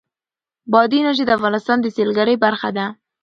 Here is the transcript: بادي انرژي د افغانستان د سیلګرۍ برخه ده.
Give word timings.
بادي 0.71 0.97
انرژي 1.01 1.23
د 1.25 1.31
افغانستان 1.37 1.77
د 1.81 1.87
سیلګرۍ 1.95 2.35
برخه 2.45 2.69
ده. 2.77 2.85